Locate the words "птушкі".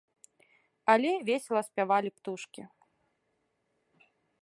2.17-2.61